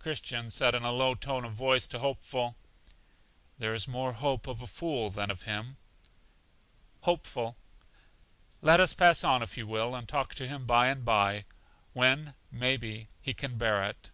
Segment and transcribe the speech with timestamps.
[0.00, 2.56] Christian said in a low tone of voice to Hopeful:
[3.60, 5.76] There is more hope of a fool than of him.
[7.02, 7.56] Hopeful.
[8.60, 11.44] Let us pass on if you will, and talk to him by and by,
[11.92, 14.10] when, may be, he can bear it.